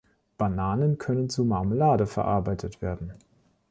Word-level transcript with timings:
Bananen 0.39 0.97
können 0.97 1.29
zu 1.29 1.45
Marmelade 1.45 2.07
verarbeitet 2.07 2.81
werden. 2.81 3.13